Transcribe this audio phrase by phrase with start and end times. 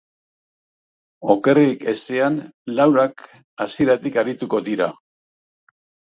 [1.33, 2.39] Okerrik ezean
[2.79, 3.25] laurak
[3.65, 4.89] hasieratik arituko dira.